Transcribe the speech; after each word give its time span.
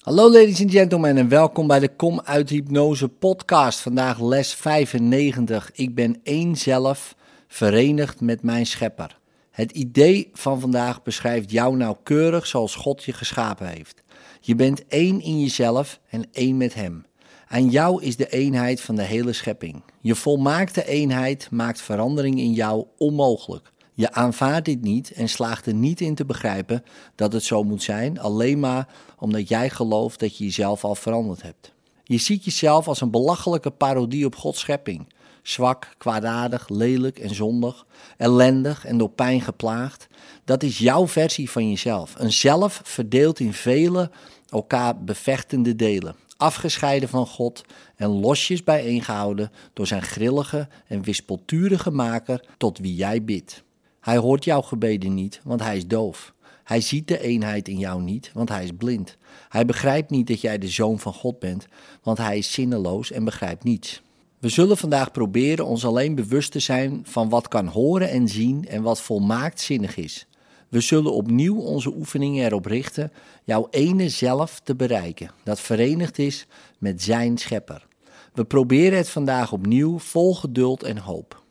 Hallo 0.00 0.30
ladies 0.30 0.60
and 0.60 0.70
gentlemen 0.70 1.16
en 1.16 1.28
welkom 1.28 1.66
bij 1.66 1.78
de 1.78 1.88
Kom 1.88 2.20
uit 2.24 2.50
Hypnose 2.50 3.08
podcast. 3.08 3.80
Vandaag 3.80 4.20
les 4.20 4.54
95. 4.54 5.70
Ik 5.74 5.94
ben 5.94 6.20
één 6.22 6.56
zelf, 6.56 7.14
verenigd 7.48 8.20
met 8.20 8.42
mijn 8.42 8.66
schepper. 8.66 9.18
Het 9.50 9.70
idee 9.70 10.30
van 10.32 10.60
vandaag 10.60 11.02
beschrijft 11.02 11.50
jou 11.50 11.76
nauwkeurig 11.76 12.46
zoals 12.46 12.74
God 12.74 13.04
je 13.04 13.12
geschapen 13.12 13.66
heeft. 13.66 14.02
Je 14.40 14.54
bent 14.54 14.86
één 14.86 15.20
in 15.20 15.40
jezelf 15.40 16.00
en 16.10 16.24
één 16.32 16.56
met 16.56 16.74
Hem. 16.74 17.04
Aan 17.48 17.68
jou 17.68 18.02
is 18.02 18.16
de 18.16 18.28
eenheid 18.28 18.80
van 18.80 18.94
de 18.94 19.04
hele 19.04 19.32
schepping. 19.32 19.82
Je 20.00 20.14
volmaakte 20.14 20.86
eenheid 20.86 21.48
maakt 21.50 21.80
verandering 21.80 22.38
in 22.38 22.52
jou 22.52 22.86
onmogelijk. 22.98 23.72
Je 24.00 24.12
aanvaardt 24.12 24.64
dit 24.64 24.82
niet 24.82 25.12
en 25.12 25.28
slaagt 25.28 25.66
er 25.66 25.74
niet 25.74 26.00
in 26.00 26.14
te 26.14 26.24
begrijpen 26.24 26.84
dat 27.14 27.32
het 27.32 27.42
zo 27.42 27.62
moet 27.62 27.82
zijn, 27.82 28.20
alleen 28.20 28.60
maar 28.60 28.88
omdat 29.18 29.48
jij 29.48 29.70
gelooft 29.70 30.20
dat 30.20 30.36
je 30.36 30.44
jezelf 30.44 30.84
al 30.84 30.94
veranderd 30.94 31.42
hebt. 31.42 31.72
Je 32.04 32.18
ziet 32.18 32.44
jezelf 32.44 32.88
als 32.88 33.00
een 33.00 33.10
belachelijke 33.10 33.70
parodie 33.70 34.26
op 34.26 34.36
Gods 34.36 34.60
schepping. 34.60 35.12
Zwak, 35.42 35.94
kwaadaardig, 35.98 36.68
lelijk 36.68 37.18
en 37.18 37.34
zondig, 37.34 37.86
ellendig 38.16 38.84
en 38.84 38.98
door 38.98 39.10
pijn 39.10 39.40
geplaagd. 39.40 40.06
Dat 40.44 40.62
is 40.62 40.78
jouw 40.78 41.08
versie 41.08 41.50
van 41.50 41.68
jezelf. 41.68 42.14
Een 42.18 42.32
zelf 42.32 42.80
verdeeld 42.84 43.40
in 43.40 43.52
vele 43.52 44.10
elkaar 44.48 45.04
bevechtende 45.04 45.76
delen 45.76 46.16
afgescheiden 46.36 47.08
van 47.08 47.26
God 47.26 47.64
en 47.96 48.08
losjes 48.08 48.64
bijeengehouden 48.64 49.50
door 49.72 49.86
zijn 49.86 50.02
grillige 50.02 50.68
en 50.86 51.02
wispelturige 51.02 51.90
maker 51.90 52.44
tot 52.56 52.78
wie 52.78 52.94
jij 52.94 53.24
bidt. 53.24 53.62
Hij 54.00 54.16
hoort 54.16 54.44
jouw 54.44 54.62
gebeden 54.62 55.14
niet, 55.14 55.40
want 55.44 55.62
hij 55.62 55.76
is 55.76 55.86
doof. 55.86 56.34
Hij 56.64 56.80
ziet 56.80 57.08
de 57.08 57.20
eenheid 57.20 57.68
in 57.68 57.78
jou 57.78 58.02
niet, 58.02 58.30
want 58.34 58.48
hij 58.48 58.64
is 58.64 58.70
blind. 58.78 59.16
Hij 59.48 59.66
begrijpt 59.66 60.10
niet 60.10 60.26
dat 60.26 60.40
jij 60.40 60.58
de 60.58 60.68
zoon 60.68 60.98
van 60.98 61.12
God 61.12 61.38
bent, 61.38 61.66
want 62.02 62.18
hij 62.18 62.38
is 62.38 62.52
zinneloos 62.52 63.10
en 63.10 63.24
begrijpt 63.24 63.64
niets. 63.64 64.02
We 64.38 64.48
zullen 64.48 64.76
vandaag 64.76 65.10
proberen 65.10 65.66
ons 65.66 65.84
alleen 65.84 66.14
bewust 66.14 66.52
te 66.52 66.58
zijn 66.58 67.00
van 67.04 67.28
wat 67.28 67.48
kan 67.48 67.66
horen 67.66 68.10
en 68.10 68.28
zien 68.28 68.68
en 68.68 68.82
wat 68.82 69.00
volmaakt 69.00 69.60
zinnig 69.60 69.96
is. 69.96 70.26
We 70.68 70.80
zullen 70.80 71.12
opnieuw 71.12 71.58
onze 71.58 71.94
oefeningen 71.96 72.44
erop 72.44 72.66
richten 72.66 73.12
jouw 73.44 73.68
ene 73.70 74.08
zelf 74.08 74.60
te 74.60 74.74
bereiken, 74.74 75.30
dat 75.42 75.60
verenigd 75.60 76.18
is 76.18 76.46
met 76.78 77.02
zijn 77.02 77.38
schepper. 77.38 77.86
We 78.34 78.44
proberen 78.44 78.98
het 78.98 79.08
vandaag 79.08 79.52
opnieuw 79.52 79.98
vol 79.98 80.34
geduld 80.34 80.82
en 80.82 80.98
hoop. 80.98 81.42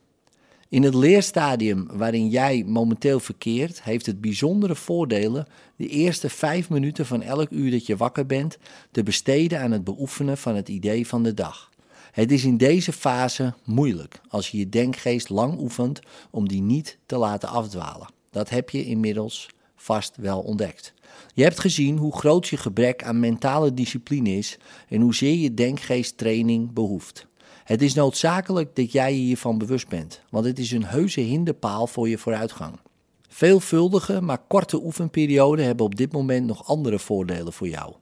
In 0.70 0.84
het 0.84 0.94
leerstadium 0.94 1.88
waarin 1.92 2.30
jij 2.30 2.64
momenteel 2.67 3.20
verkeert, 3.20 3.84
heeft 3.84 4.06
het 4.06 4.22
bijzondere 4.22 4.75
voordelen 4.75 5.48
de 5.75 5.88
eerste 5.88 6.30
vijf 6.30 6.70
minuten 6.70 7.06
van 7.06 7.22
elk 7.22 7.50
uur 7.50 7.72
dat 7.72 7.86
je 7.86 7.98
wakker 7.98 8.25
bent 8.25 8.58
te 8.92 9.03
besteden 9.03 9.59
aan 9.59 9.72
het 9.72 9.84
beoefenen 9.84 10.38
van 10.38 10.56
het 10.56 10.70
idee 10.70 11.08
van 11.08 11.23
de 11.23 11.34
dag. 11.34 11.70
Het 12.12 12.31
is 12.31 12.44
in 12.44 12.58
deze 12.58 12.94
fase 12.94 13.53
moeilijk 13.66 14.22
als 14.28 14.50
je 14.50 14.58
je 14.58 14.70
denkgeest 14.70 15.30
lang 15.30 15.59
oefent 15.59 16.00
om 16.30 16.47
die 16.47 16.62
niet 16.62 16.97
te 17.06 17.17
laten 17.17 17.50
afdwalen. 17.50 18.09
Dat 18.31 18.50
heb 18.50 18.70
je 18.70 18.86
inmiddels 18.86 19.50
vast 19.75 20.16
wel 20.17 20.40
ontdekt. 20.40 20.94
Je 21.34 21.44
hebt 21.44 21.59
gezien 21.59 21.97
hoe 21.97 22.17
groot 22.17 22.47
je 22.47 22.58
gebrek 22.58 23.03
aan 23.03 23.20
mentale 23.20 23.73
discipline 23.73 24.30
is 24.30 24.58
en 24.90 25.02
hoezeer 25.02 25.36
je 25.36 25.53
denkgeesttraining 25.53 26.73
behoeft. 26.73 27.28
Het 27.70 27.81
is 27.81 27.94
noodzakelijk 27.94 28.75
dat 28.75 28.92
jij 28.92 29.14
je 29.14 29.20
hiervan 29.20 29.58
bewust 29.58 29.88
bent, 29.88 30.22
want 30.30 30.45
het 30.45 30.59
is 30.59 30.72
een 30.72 30.86
heuse 30.86 31.20
hinderpaal 31.20 31.88
voor 31.88 32.09
je 32.09 32.17
vooruitgang. 32.17 32.80
Veelvuldige, 33.28 34.22
maar 34.22 34.44
korte 34.48 34.84
oefenperioden 34.84 35.66
hebben 35.66 35.86
op 35.86 35.95
dit 35.95 36.12
moment 36.12 36.45
nog 36.45 36.67
andere 36.67 37.00
voordelen 37.00 37.53
voor 37.53 37.67
jou. 37.67 37.94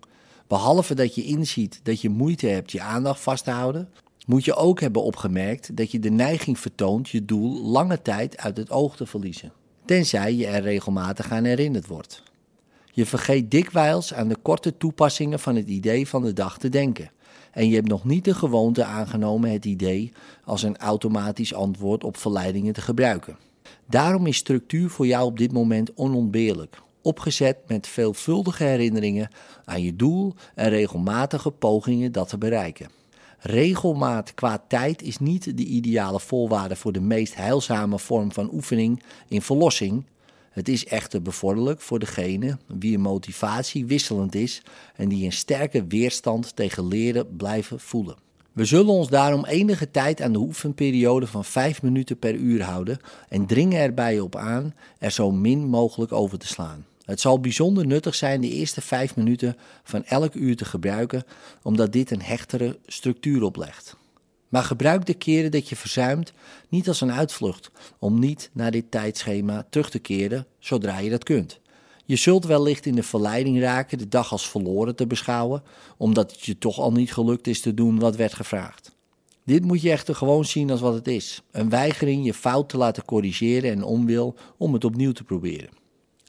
Behalve 0.48 0.95
dat 0.95 1.16
je 1.16 1.23
inziet 1.23 1.80
dat 1.84 2.02
je 2.02 2.10
moeite 2.10 2.48
hebt 2.48 2.72
je 2.72 2.82
aandacht 2.82 3.20
vast 3.20 3.44
te 3.44 3.52
houden, 3.52 3.90
moet 4.26 4.45
je 4.45 4.56
ook 4.56 4.80
hebben 4.80 5.04
opgemerkt 5.04 5.78
dat 5.78 5.92
je 5.92 6.00
de 6.00 6.12
neiging 6.12 6.60
vertoont 6.60 7.10
je 7.10 7.26
doel 7.26 7.62
lange 7.62 8.02
tijd 8.02 8.38
uit 8.38 8.58
het 8.58 8.72
oog 8.72 8.95
te 8.95 9.06
verliezen 9.06 9.52
tenzij 9.88 10.36
je 10.36 10.48
er 10.48 10.61
regelmatig 10.61 11.32
aan 11.32 11.44
herinnerd 11.44 11.88
wordt. 11.88 12.23
Je 12.92 13.06
vergeet 13.06 13.52
dikwijls 13.52 14.14
aan 14.14 14.27
de 14.27 14.38
korte 14.42 14.77
toepassingen 14.77 15.39
van 15.39 15.56
het 15.56 15.67
idee 15.67 16.08
van 16.08 16.22
de 16.22 16.33
dag 16.33 16.58
te 16.58 16.70
denken. 16.70 17.11
En 17.52 17.67
je 17.67 17.75
hebt 17.75 17.87
nog 17.87 18.03
niet 18.03 18.25
de 18.25 18.33
gewoonte 18.33 18.83
aangenomen 18.83 19.52
het 19.52 19.65
idee 19.65 20.11
als 20.43 20.63
een 20.63 20.77
automatisch 20.77 21.53
antwoord 21.53 22.03
op 22.03 22.17
verleidingen 22.17 22.73
te 22.73 22.81
gebruiken. 22.81 23.37
Daarom 23.89 24.27
is 24.27 24.37
structuur 24.37 24.89
voor 24.89 25.08
jou 25.08 25.25
op 25.25 25.37
dit 25.37 25.52
moment 25.52 25.93
onontbeerlijk, 25.95 26.81
opgezet 27.02 27.58
met 27.67 27.87
veelvuldige 27.87 28.63
herinneringen 28.63 29.30
aan 29.65 29.81
je 29.81 29.95
doel 29.95 30.33
en 30.55 30.69
regelmatige 30.69 31.52
pogingen 31.52 32.11
dat 32.11 32.30
te 32.30 32.37
bereiken. 32.37 32.89
Regelmaat 33.39 34.33
qua 34.33 34.64
tijd 34.67 35.02
is 35.02 35.19
niet 35.19 35.58
de 35.58 35.65
ideale 35.65 36.19
voorwaarde 36.19 36.75
voor 36.75 36.91
de 36.91 37.02
meest 37.02 37.35
heilzame 37.35 37.99
vorm 37.99 38.31
van 38.31 38.49
oefening 38.53 39.03
in 39.27 39.41
verlossing. 39.41 40.05
Het 40.58 40.70
is 40.70 40.86
echter 40.86 41.22
bevorderlijk 41.22 41.82
voor 41.82 42.00
degene 42.00 42.58
wie 42.68 42.98
motivatie 42.98 43.86
wisselend 43.86 44.36
is 44.36 44.62
en 44.95 45.10
die 45.10 45.26
een 45.26 45.32
sterke 45.32 45.88
weerstand 45.88 46.56
tegen 46.56 46.88
leren 46.88 47.36
blijven 47.36 47.80
voelen. 47.80 48.16
We 48.52 48.66
zullen 48.66 48.94
ons 48.94 49.08
daarom 49.08 49.45
enige 49.45 49.92
tijd 49.92 50.22
aan 50.22 50.32
de 50.32 50.40
oefenperiode 50.40 51.28
van 51.28 51.45
5 51.45 51.82
minuten 51.82 52.20
per 52.20 52.36
uur 52.36 52.64
houden 52.64 53.00
en 53.30 53.45
dringen 53.45 53.82
erbij 53.82 54.20
op 54.20 54.36
aan 54.36 54.73
er 55.00 55.12
zo 55.12 55.32
min 55.32 55.60
mogelijk 55.60 56.12
over 56.12 56.38
te 56.38 56.48
slaan. 56.48 56.86
Het 57.06 57.20
zal 57.20 57.39
bijzonder 57.39 57.86
nuttig 57.86 58.16
zijn 58.16 58.42
de 58.42 58.52
eerste 58.52 58.82
vijf 58.82 59.16
minuten 59.16 59.58
van 59.84 60.04
elk 60.04 60.34
uur 60.34 60.56
te 60.56 60.66
gebruiken, 60.66 61.24
omdat 61.62 61.94
dit 61.94 62.12
een 62.12 62.22
hechtere 62.22 62.80
structuur 62.86 63.44
oplegt. 63.44 63.98
Maar 64.49 64.63
gebruik 64.63 65.05
de 65.05 65.13
keren 65.13 65.52
dat 65.52 65.69
je 65.69 65.75
verzuimt 65.75 66.33
niet 66.69 66.87
als 66.87 67.02
een 67.02 67.11
uitvlucht 67.11 67.71
om 67.99 68.19
niet 68.19 68.49
naar 68.53 68.71
dit 68.71 68.91
tijdschema 68.91 69.67
terug 69.69 69.89
te 69.89 69.99
keren 69.99 70.47
zodra 70.59 70.99
je 70.99 71.09
dat 71.09 71.23
kunt. 71.23 71.59
Je 72.05 72.15
zult 72.15 72.45
wellicht 72.45 72.85
in 72.85 72.95
de 72.95 73.03
verleiding 73.03 73.59
raken 73.59 73.97
de 73.97 74.08
dag 74.08 74.31
als 74.31 74.49
verloren 74.49 74.95
te 74.95 75.08
beschouwen, 75.08 75.63
omdat 75.97 76.31
het 76.31 76.45
je 76.45 76.58
toch 76.58 76.80
al 76.80 76.91
niet 76.91 77.13
gelukt 77.13 77.47
is 77.47 77.61
te 77.61 77.73
doen 77.73 77.99
wat 77.99 78.15
werd 78.15 78.33
gevraagd. 78.33 78.95
Dit 79.43 79.65
moet 79.65 79.81
je 79.81 79.91
echter 79.91 80.15
gewoon 80.15 80.45
zien 80.45 80.71
als 80.71 80.81
wat 80.81 80.93
het 80.93 81.08
is: 81.08 81.41
een 81.52 81.69
weigering 81.69 82.25
je 82.25 82.33
fout 82.33 82.69
te 82.69 82.77
laten 82.77 83.05
corrigeren 83.05 83.71
en 83.71 83.83
onwil 83.83 84.35
om 84.58 84.73
het 84.73 84.85
opnieuw 84.85 85.11
te 85.11 85.23
proberen. 85.23 85.69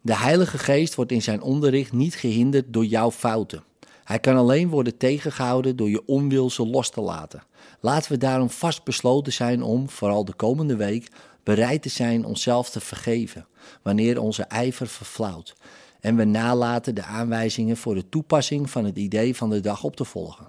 De 0.03 0.17
Heilige 0.17 0.59
Geest 0.59 0.95
wordt 0.95 1.13
in 1.13 1.23
zijn 1.23 1.43
onderricht 1.43 1.93
niet 1.93 2.15
gehinderd 2.15 2.73
door 2.73 2.85
jouw 2.85 3.11
fouten. 3.11 3.63
Hij 4.09 4.19
kan 4.19 4.37
alleen 4.37 4.69
worden 4.69 4.97
tegengehouden 4.97 5.77
door 5.77 5.91
je 5.91 6.07
onwil 6.07 6.51
ze 6.51 6.67
los 6.67 6.91
te 6.91 7.01
laten. 7.01 7.43
Laten 7.81 8.13
we 8.13 8.19
daarom 8.19 8.51
vastbesloten 8.51 9.33
zijn 9.33 9.63
om, 9.63 9.89
vooral 9.91 10.25
de 10.25 10.33
komende 10.33 10.77
week, 10.77 11.09
bereid 11.43 11.83
te 11.83 11.89
zijn 11.89 12.25
onszelf 12.25 12.71
te 12.71 12.81
vergeven 12.81 13.47
wanneer 13.83 14.21
onze 14.21 14.43
ijver 14.43 14.87
verflauwt 14.87 15.55
en 16.01 16.17
we 16.17 16.25
nalaten 16.25 16.95
de 16.95 17.03
aanwijzingen 17.03 17.77
voor 17.77 17.95
de 17.95 18.09
toepassing 18.09 18.71
van 18.71 18.85
het 18.85 18.97
idee 18.97 19.37
van 19.37 19.51
de 19.51 19.61
dag 19.61 19.85
op 19.85 19.97
te 19.97 20.05
volgen. 20.05 20.49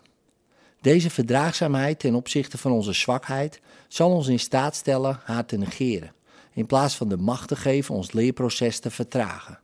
Deze 0.81 1.09
verdraagzaamheid 1.09 1.99
ten 1.99 2.15
opzichte 2.15 2.57
van 2.57 2.71
onze 2.71 2.93
zwakheid 2.93 3.61
zal 3.87 4.11
ons 4.11 4.27
in 4.27 4.39
staat 4.39 4.75
stellen 4.75 5.19
haar 5.23 5.45
te 5.45 5.57
negeren 5.57 6.13
in 6.53 6.65
plaats 6.65 6.95
van 6.95 7.09
de 7.09 7.17
macht 7.17 7.47
te 7.47 7.55
geven 7.55 7.95
ons 7.95 8.11
leerproces 8.11 8.79
te 8.79 8.91
vertragen. 8.91 9.59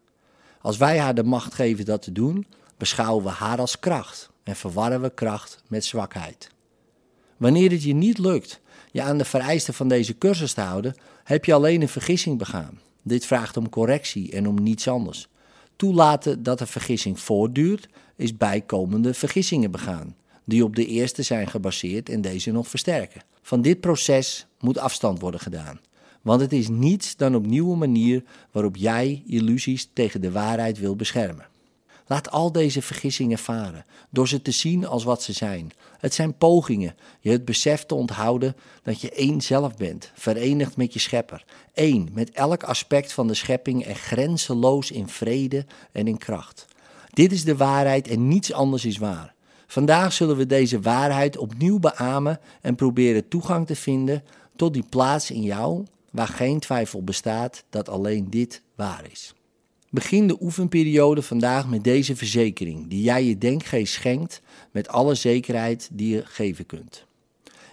Als 0.61 0.77
wij 0.77 0.99
haar 0.99 1.15
de 1.15 1.23
macht 1.23 1.53
geven 1.53 1.85
dat 1.85 2.01
te 2.01 2.11
doen, 2.11 2.45
beschouwen 2.77 3.23
we 3.23 3.29
haar 3.29 3.59
als 3.59 3.79
kracht 3.79 4.29
en 4.43 4.55
verwarren 4.55 5.01
we 5.01 5.09
kracht 5.09 5.63
met 5.67 5.85
zwakheid. 5.85 6.49
Wanneer 7.37 7.71
het 7.71 7.83
je 7.83 7.93
niet 7.93 8.17
lukt 8.17 8.61
je 8.91 9.01
aan 9.01 9.17
de 9.17 9.25
vereisten 9.25 9.73
van 9.73 9.87
deze 9.87 10.17
cursus 10.17 10.53
te 10.53 10.61
houden, 10.61 10.95
heb 11.23 11.45
je 11.45 11.53
alleen 11.53 11.81
een 11.81 11.89
vergissing 11.89 12.37
begaan. 12.37 12.79
Dit 13.01 13.25
vraagt 13.25 13.57
om 13.57 13.69
correctie 13.69 14.31
en 14.31 14.47
om 14.47 14.63
niets 14.63 14.87
anders. 14.87 15.27
Toelaten 15.75 16.43
dat 16.43 16.59
de 16.59 16.65
vergissing 16.65 17.19
voortduurt, 17.19 17.87
is 18.15 18.37
bijkomende 18.37 19.13
vergissingen 19.13 19.71
begaan, 19.71 20.15
die 20.45 20.63
op 20.63 20.75
de 20.75 20.85
eerste 20.85 21.23
zijn 21.23 21.47
gebaseerd 21.47 22.09
en 22.09 22.21
deze 22.21 22.51
nog 22.51 22.67
versterken. 22.67 23.21
Van 23.41 23.61
dit 23.61 23.79
proces 23.79 24.47
moet 24.59 24.77
afstand 24.77 25.19
worden 25.19 25.39
gedaan. 25.39 25.79
Want 26.21 26.41
het 26.41 26.53
is 26.53 26.67
niets 26.67 27.15
dan 27.15 27.35
op 27.35 27.45
nieuwe 27.45 27.75
manier 27.75 28.23
waarop 28.51 28.75
jij 28.75 29.23
illusies 29.27 29.89
tegen 29.93 30.21
de 30.21 30.31
waarheid 30.31 30.79
wil 30.79 30.95
beschermen. 30.95 31.47
Laat 32.07 32.31
al 32.31 32.51
deze 32.51 32.81
vergissingen 32.81 33.37
varen, 33.37 33.85
door 34.09 34.27
ze 34.27 34.41
te 34.41 34.51
zien 34.51 34.87
als 34.87 35.03
wat 35.03 35.23
ze 35.23 35.33
zijn. 35.33 35.71
Het 35.97 36.13
zijn 36.13 36.37
pogingen 36.37 36.95
je 37.19 37.31
het 37.31 37.45
besef 37.45 37.85
te 37.85 37.95
onthouden 37.95 38.55
dat 38.83 39.01
je 39.01 39.11
één 39.11 39.41
zelf 39.41 39.75
bent, 39.75 40.11
verenigd 40.13 40.77
met 40.77 40.93
je 40.93 40.99
schepper. 40.99 41.45
Eén 41.73 42.09
met 42.13 42.31
elk 42.31 42.63
aspect 42.63 43.13
van 43.13 43.27
de 43.27 43.33
schepping 43.33 43.85
en 43.85 43.95
grenzeloos 43.95 44.91
in 44.91 45.07
vrede 45.07 45.65
en 45.91 46.07
in 46.07 46.17
kracht. 46.17 46.65
Dit 47.13 47.31
is 47.31 47.43
de 47.43 47.55
waarheid 47.55 48.07
en 48.07 48.27
niets 48.27 48.53
anders 48.53 48.85
is 48.85 48.97
waar. 48.97 49.33
Vandaag 49.67 50.13
zullen 50.13 50.37
we 50.37 50.45
deze 50.45 50.79
waarheid 50.79 51.37
opnieuw 51.37 51.79
beamen 51.79 52.39
en 52.61 52.75
proberen 52.75 53.27
toegang 53.27 53.67
te 53.67 53.75
vinden 53.75 54.23
tot 54.55 54.73
die 54.73 54.85
plaats 54.89 55.31
in 55.31 55.41
jou 55.41 55.85
waar 56.11 56.27
geen 56.27 56.59
twijfel 56.59 57.03
bestaat 57.03 57.63
dat 57.69 57.89
alleen 57.89 58.29
dit 58.29 58.61
waar 58.75 59.03
is. 59.11 59.33
Begin 59.95 60.27
de 60.27 60.37
oefenperiode 60.41 61.21
vandaag 61.21 61.67
met 61.67 61.83
deze 61.83 62.15
verzekering, 62.15 62.87
die 62.87 63.01
jij 63.01 63.23
je 63.23 63.37
denkgeest 63.37 63.93
schenkt 63.93 64.41
met 64.71 64.87
alle 64.87 65.15
zekerheid 65.15 65.89
die 65.91 66.15
je 66.15 66.25
geven 66.25 66.65
kunt. 66.65 67.05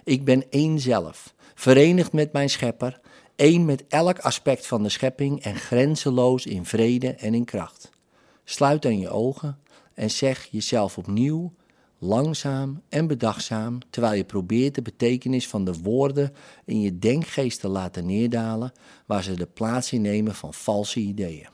Ik 0.03 0.23
ben 0.23 0.43
één 0.49 0.79
zelf, 0.79 1.33
verenigd 1.55 2.13
met 2.13 2.31
mijn 2.31 2.49
schepper, 2.49 2.99
één 3.35 3.65
met 3.65 3.83
elk 3.87 4.19
aspect 4.19 4.67
van 4.67 4.83
de 4.83 4.89
schepping 4.89 5.41
en 5.41 5.55
grenzeloos 5.55 6.45
in 6.45 6.65
vrede 6.65 7.13
en 7.13 7.33
in 7.33 7.45
kracht. 7.45 7.89
Sluit 8.43 8.81
dan 8.81 8.99
je 8.99 9.09
ogen 9.09 9.57
en 9.93 10.11
zeg 10.11 10.47
jezelf 10.51 10.97
opnieuw, 10.97 11.53
langzaam 11.97 12.81
en 12.89 13.07
bedachtzaam, 13.07 13.77
terwijl 13.89 14.13
je 14.13 14.23
probeert 14.23 14.75
de 14.75 14.81
betekenis 14.81 15.47
van 15.47 15.65
de 15.65 15.73
woorden 15.73 16.33
in 16.65 16.81
je 16.81 16.99
denkgeest 16.99 17.59
te 17.59 17.67
laten 17.67 18.05
neerdalen, 18.05 18.71
waar 19.05 19.23
ze 19.23 19.33
de 19.33 19.47
plaats 19.53 19.91
innemen 19.91 20.35
van 20.35 20.53
valse 20.53 20.99
ideeën. 20.99 21.52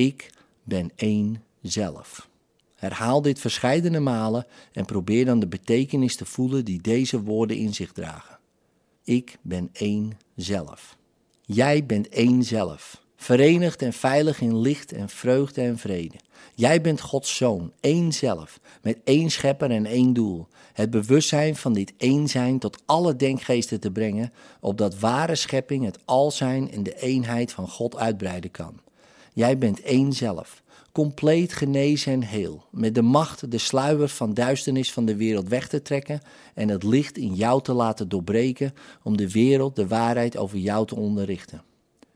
Ik 0.00 0.30
ben 0.62 0.90
één 0.96 1.42
zelf. 1.62 2.28
Herhaal 2.74 3.22
dit 3.22 3.38
verscheidene 3.38 4.00
malen 4.00 4.46
en 4.72 4.84
probeer 4.84 5.24
dan 5.24 5.40
de 5.40 5.46
betekenis 5.46 6.16
te 6.16 6.24
voelen 6.24 6.64
die 6.64 6.80
deze 6.80 7.22
woorden 7.22 7.56
in 7.56 7.74
zich 7.74 7.92
dragen. 7.92 8.38
Ik 9.04 9.38
ben 9.42 9.68
één 9.72 10.18
zelf. 10.36 10.96
Jij 11.40 11.86
bent 11.86 12.08
één 12.08 12.42
zelf, 12.42 13.02
verenigd 13.16 13.82
en 13.82 13.92
veilig 13.92 14.40
in 14.40 14.58
licht 14.58 14.92
en 14.92 15.08
vreugde 15.08 15.60
en 15.60 15.78
vrede. 15.78 16.16
Jij 16.54 16.80
bent 16.80 17.00
Gods 17.00 17.36
zoon, 17.36 17.72
één 17.80 18.12
zelf, 18.12 18.60
met 18.82 18.98
één 19.04 19.30
schepper 19.30 19.70
en 19.70 19.86
één 19.86 20.12
doel. 20.12 20.48
Het 20.72 20.90
bewustzijn 20.90 21.56
van 21.56 21.72
dit 21.72 21.92
één 21.96 22.28
zijn 22.28 22.58
tot 22.58 22.82
alle 22.86 23.16
denkgeesten 23.16 23.80
te 23.80 23.90
brengen, 23.90 24.32
opdat 24.60 24.98
ware 24.98 25.34
schepping 25.34 25.84
het 25.84 25.98
al 26.04 26.30
zijn 26.30 26.70
en 26.70 26.82
de 26.82 27.00
eenheid 27.00 27.52
van 27.52 27.68
God 27.68 27.96
uitbreiden 27.96 28.50
kan. 28.50 28.80
Jij 29.32 29.58
bent 29.58 29.80
één 29.80 30.12
zelf, 30.12 30.62
compleet 30.92 31.52
genezen 31.52 32.12
en 32.12 32.22
heel, 32.22 32.64
met 32.70 32.94
de 32.94 33.02
macht 33.02 33.50
de 33.50 33.58
sluier 33.58 34.08
van 34.08 34.34
duisternis 34.34 34.92
van 34.92 35.04
de 35.04 35.16
wereld 35.16 35.48
weg 35.48 35.68
te 35.68 35.82
trekken 35.82 36.20
en 36.54 36.68
het 36.68 36.82
licht 36.82 37.18
in 37.18 37.34
jou 37.34 37.62
te 37.62 37.72
laten 37.72 38.08
doorbreken 38.08 38.74
om 39.02 39.16
de 39.16 39.30
wereld 39.30 39.76
de 39.76 39.86
waarheid 39.86 40.36
over 40.36 40.58
jou 40.58 40.86
te 40.86 40.96
onderrichten. 40.96 41.62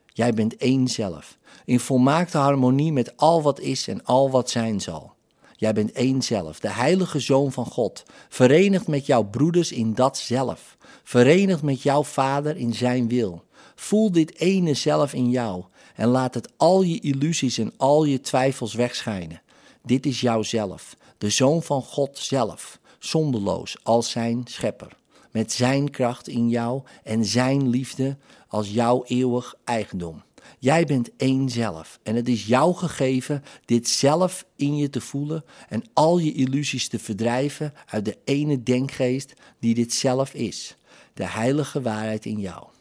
Jij 0.07 0.33
bent 0.33 0.57
één 0.57 0.89
zelf, 0.89 1.39
in 1.65 1.81
volmaakte 1.81 2.39
harmonie 2.39 2.93
met 2.93 3.17
al 3.17 3.43
wat 3.43 3.61
is 3.61 3.89
en 3.89 4.05
al 4.05 4.31
wat 4.31 4.51
zijn 4.51 4.81
zal. 4.81 5.13
Jij 5.57 5.73
bent 5.73 5.93
één 5.93 6.23
zelf, 6.23 6.61
de 6.61 6.71
heilige 6.71 7.21
zoon 7.21 7.53
van 7.53 7.67
God, 7.67 8.03
verenigd 8.29 8.87
met 8.87 9.07
jouw 9.07 9.23
broeders 9.23 9.73
in 9.73 9.95
dat 9.95 10.19
zelf, 10.19 10.77
verenigd 11.03 11.63
met 11.63 11.83
jouw 11.83 12.05
vader 12.05 12.57
in 12.57 12.75
zijn 12.75 13.09
wil. 13.09 13.45
Voel 13.75 14.13
dit 14.13 14.39
ene 14.39 14.75
zelf 14.75 15.15
in 15.15 15.31
jou 15.31 15.65
en 15.95 16.09
laat 16.09 16.35
het 16.35 16.49
al 16.57 16.83
je 16.83 17.01
illusies 17.01 17.59
en 17.59 17.73
al 17.77 18.05
je 18.05 18.21
twijfels 18.21 18.75
wegschijnen. 18.75 19.43
Dit 19.83 20.07
is 20.07 20.21
jouzelf, 20.21 20.97
de 21.19 21.31
zoon 21.31 21.63
van 21.63 21.83
God 21.83 22.19
zelf, 22.19 22.79
zonderloos 22.99 23.77
als 23.83 24.11
zijn 24.11 24.43
schepper, 24.45 24.97
met 25.31 25.53
zijn 25.53 25.91
kracht 25.91 26.29
in 26.29 26.49
jou 26.49 26.83
en 27.03 27.25
zijn 27.25 27.69
liefde 27.69 28.17
als 28.49 28.71
jouw 28.71 29.05
eeuwig 29.07 29.55
eigendom. 29.65 30.23
Jij 30.59 30.85
bent 30.85 31.11
één 31.17 31.49
zelf 31.49 31.99
en 32.03 32.15
het 32.15 32.29
is 32.29 32.47
jou 32.47 32.75
gegeven 32.75 33.45
dit 33.65 33.89
zelf 33.89 34.45
in 34.57 34.77
je 34.77 34.91
te 34.91 35.01
voelen 35.01 35.45
en 35.69 35.85
al 35.93 36.19
je 36.19 36.33
illusies 36.33 36.89
te 36.89 36.99
verdrijven 36.99 37.75
uit 37.87 38.05
de 38.05 38.19
ene 38.25 38.63
denkgeest 38.63 39.33
die 39.59 39.75
dit 39.75 39.93
zelf 39.93 40.35
is, 40.35 40.77
de 41.15 41.27
heilige 41.27 41.83
waarheid 41.83 42.25
in 42.25 42.41
jou. 42.41 42.74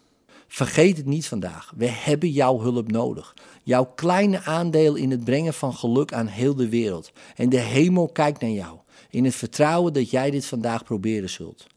Vergeet 0.53 0.97
het 0.97 1.05
niet 1.05 1.27
vandaag. 1.27 1.73
We 1.75 1.87
hebben 1.87 2.29
jouw 2.29 2.59
hulp 2.59 2.91
nodig. 2.91 3.33
Jouw 3.63 3.85
kleine 3.85 4.43
aandeel 4.43 4.95
in 4.95 5.11
het 5.11 5.23
brengen 5.23 5.53
van 5.53 5.73
geluk 5.73 6.13
aan 6.13 6.27
heel 6.27 6.55
de 6.55 6.69
wereld. 6.69 7.11
En 7.35 7.49
de 7.49 7.59
hemel 7.59 8.07
kijkt 8.07 8.41
naar 8.41 8.49
jou. 8.49 8.77
In 9.09 9.25
het 9.25 9.35
vertrouwen 9.35 9.93
dat 9.93 10.09
jij 10.09 10.31
dit 10.31 10.45
vandaag 10.45 10.83
proberen 10.83 11.29
zult. 11.29 11.67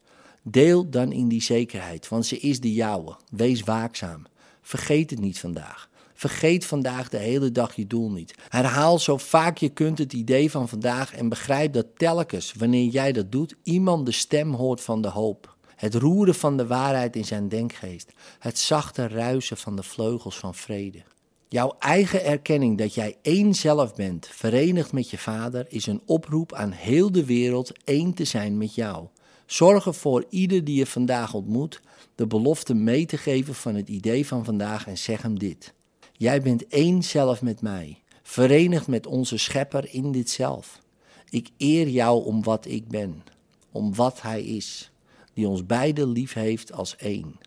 Deel 0.43 0.89
dan 0.89 1.11
in 1.11 1.27
die 1.27 1.41
zekerheid, 1.41 2.07
want 2.07 2.25
ze 2.25 2.39
is 2.39 2.59
de 2.59 2.73
jouwe. 2.73 3.15
Wees 3.29 3.63
waakzaam. 3.63 4.25
Vergeet 4.61 5.09
het 5.09 5.19
niet 5.19 5.39
vandaag. 5.39 5.89
Vergeet 6.13 6.65
vandaag 6.65 7.09
de 7.09 7.17
hele 7.17 7.51
dag 7.51 7.75
je 7.75 7.87
doel 7.87 8.11
niet. 8.11 8.35
Herhaal 8.49 8.99
zo 8.99 9.17
vaak 9.17 9.57
je 9.57 9.69
kunt 9.69 9.97
het 9.97 10.13
idee 10.13 10.51
van 10.51 10.69
vandaag 10.69 11.15
en 11.15 11.29
begrijp 11.29 11.73
dat 11.73 11.87
telkens, 11.95 12.53
wanneer 12.57 12.89
jij 12.89 13.11
dat 13.11 13.31
doet, 13.31 13.55
iemand 13.63 14.05
de 14.05 14.11
stem 14.11 14.53
hoort 14.53 14.81
van 14.81 15.01
de 15.01 15.09
hoop. 15.09 15.55
Het 15.77 15.95
roeren 15.95 16.35
van 16.35 16.57
de 16.57 16.67
waarheid 16.67 17.15
in 17.15 17.25
zijn 17.25 17.49
denkgeest. 17.49 18.13
Het 18.39 18.59
zachte 18.59 19.07
ruisen 19.07 19.57
van 19.57 19.75
de 19.75 19.83
vleugels 19.83 20.37
van 20.37 20.55
vrede. 20.55 21.03
Jouw 21.47 21.75
eigen 21.79 22.25
erkenning 22.25 22.77
dat 22.77 22.93
jij 22.93 23.17
één 23.21 23.53
zelf 23.53 23.95
bent, 23.95 24.27
verenigd 24.27 24.91
met 24.91 25.09
je 25.09 25.17
vader, 25.17 25.65
is 25.69 25.85
een 25.85 26.01
oproep 26.05 26.53
aan 26.53 26.71
heel 26.71 27.11
de 27.11 27.25
wereld 27.25 27.71
één 27.83 28.13
te 28.13 28.23
zijn 28.23 28.57
met 28.57 28.75
jou. 28.75 29.07
Zorg 29.45 29.85
ervoor 29.85 30.25
ieder 30.29 30.63
die 30.63 30.75
je 30.75 30.85
vandaag 30.85 31.33
ontmoet 31.33 31.81
de 32.15 32.27
belofte 32.27 32.73
mee 32.73 33.05
te 33.05 33.17
geven 33.17 33.55
van 33.55 33.75
het 33.75 33.89
idee 33.89 34.27
van 34.27 34.45
vandaag 34.45 34.87
en 34.87 34.97
zeg 34.97 35.21
hem 35.21 35.39
dit. 35.39 35.73
Jij 36.13 36.41
bent 36.41 36.67
één 36.67 37.03
zelf 37.03 37.41
met 37.41 37.61
mij, 37.61 38.01
verenigd 38.23 38.87
met 38.87 39.07
onze 39.07 39.37
schepper 39.37 39.93
in 39.93 40.11
dit 40.11 40.29
zelf. 40.29 40.81
Ik 41.29 41.49
eer 41.57 41.87
jou 41.87 42.25
om 42.25 42.43
wat 42.43 42.65
ik 42.65 42.87
ben, 42.87 43.23
om 43.71 43.95
wat 43.95 44.21
hij 44.21 44.43
is 44.43 44.91
die 45.37 45.47
ons 45.47 45.65
beiden 45.65 46.11
lief 46.11 46.33
heeft 46.33 46.71
als 46.71 46.95
één. 46.95 47.37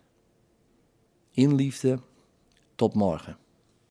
In 1.31 1.55
liefde, 1.55 1.99
tot 2.75 2.93
morgen. 2.93 3.37